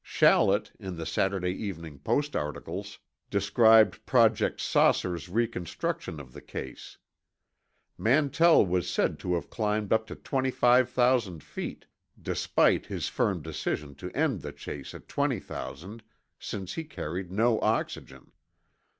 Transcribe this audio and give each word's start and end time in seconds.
Shallet, 0.03 0.71
in 0.79 0.97
the 0.97 1.05
Saturday 1.05 1.51
Evening 1.51 1.99
Post 1.99 2.35
articles, 2.35 2.97
described 3.29 4.03
Project 4.03 4.59
"Saucer's" 4.59 5.29
reconstruction 5.29 6.19
of 6.19 6.33
the 6.33 6.41
case. 6.41 6.97
Mantell 7.99 8.65
was 8.65 8.89
said 8.89 9.19
to 9.19 9.35
have 9.35 9.51
climbed 9.51 9.93
up 9.93 10.07
to 10.07 10.15
25,000 10.15 11.43
feet, 11.43 11.85
despite 12.19 12.87
his 12.87 13.09
firm 13.09 13.43
decision 13.43 13.93
to 13.93 14.09
end 14.13 14.41
the 14.41 14.51
chase 14.51 14.95
at 14.95 15.07
20,000, 15.07 16.01
since 16.39 16.73
he 16.73 16.83
carried 16.83 17.31
no 17.31 17.59
oxygen. 17.61 18.31